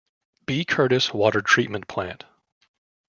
B. 0.47 0.65
Curtis 0.65 1.13
Water 1.13 1.41
Treatment 1.43 1.87
Plant. 1.87 2.25